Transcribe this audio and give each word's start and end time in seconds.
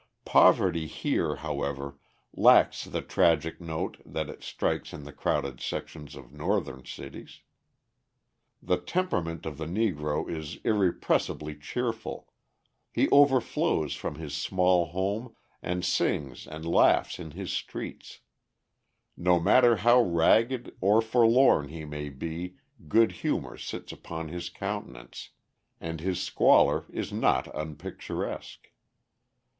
Poverty 0.25 0.87
here, 0.87 1.35
however, 1.35 1.99
lacks 2.33 2.85
the 2.85 3.03
tragic 3.03 3.61
note 3.61 3.97
that 4.03 4.29
it 4.31 4.41
strikes 4.41 4.93
in 4.93 5.03
the 5.03 5.13
crowded 5.13 5.61
sections 5.61 6.15
of 6.15 6.33
Northern 6.33 6.83
cities. 6.83 7.41
The 8.63 8.79
temperament 8.79 9.45
of 9.45 9.57
the 9.59 9.67
Negro 9.67 10.27
is 10.27 10.55
irrepressibly 10.63 11.53
cheerful, 11.55 12.33
he 12.91 13.09
overflows 13.11 13.93
from 13.93 14.15
his 14.15 14.33
small 14.33 14.85
home 14.87 15.35
and 15.61 15.85
sings 15.85 16.47
and 16.47 16.65
laughs 16.65 17.19
in 17.19 17.29
his 17.29 17.53
streets; 17.53 18.21
no 19.15 19.39
matter 19.39 19.75
how 19.75 20.01
ragged 20.01 20.75
or 20.81 21.03
forlorn 21.03 21.67
he 21.67 21.85
may 21.85 22.09
be 22.09 22.55
good 22.87 23.11
humour 23.11 23.55
sits 23.55 23.91
upon 23.91 24.29
his 24.29 24.49
countenance, 24.49 25.29
and 25.79 25.99
his 26.01 26.19
squalour 26.19 26.87
is 26.89 27.13
not 27.13 27.47
unpicturesque. 27.55 28.69